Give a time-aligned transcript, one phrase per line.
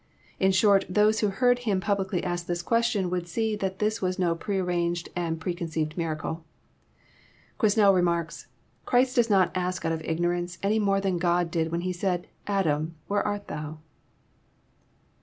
[0.39, 4.01] In short, those who heard Him pnb« licly ask this question would see that this
[4.01, 6.43] was no prearranged and precontrived miracle.
[7.59, 11.71] Quesnel remarks:'* Christ does n it ask ont of ignorance, any more than God did
[11.71, 13.77] when he said, 'Adam, where art thou?